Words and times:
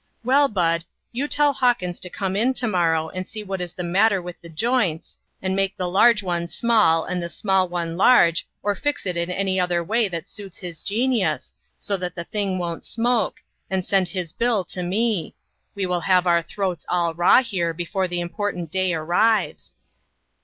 Well, 0.23 0.47
Bud, 0.47 0.83
you 1.11 1.27
tell 1.27 1.53
Hawkins 1.53 1.99
to 1.99 2.09
come 2.09 2.33
228 2.33 2.47
INTERRUPTED. 2.47 2.57
in 2.57 2.65
to 2.65 2.71
morrow, 2.75 3.09
and 3.09 3.27
see 3.27 3.43
what 3.43 3.61
is 3.61 3.73
the 3.73 3.83
matter 3.83 4.19
with 4.19 4.41
the 4.41 4.49
joints, 4.49 5.19
and 5.43 5.55
make 5.55 5.77
the 5.77 5.87
large 5.87 6.23
one 6.23 6.47
small 6.47 7.05
and 7.05 7.21
the 7.21 7.29
small 7.29 7.69
one 7.69 7.95
large, 7.95 8.47
or 8.63 8.73
fix 8.73 9.05
it 9.05 9.15
in 9.15 9.29
any 9.29 9.59
other 9.59 9.83
way 9.83 10.07
that 10.07 10.27
suits 10.27 10.57
his 10.57 10.81
genius, 10.81 11.53
so 11.77 11.97
that 11.97 12.15
the 12.15 12.23
thing 12.23 12.57
won't 12.57 12.83
smoke, 12.83 13.41
and 13.69 13.85
send 13.85 14.07
his 14.07 14.33
bill 14.33 14.63
to 14.63 14.81
me. 14.81 15.35
We 15.75 15.85
will 15.85 15.99
have 16.01 16.25
our 16.25 16.41
throats 16.41 16.83
all 16.89 17.13
raw 17.13 17.43
here, 17.43 17.71
before 17.71 18.07
the 18.07 18.21
important 18.21 18.71
day 18.71 18.95
arrives." 18.95 19.75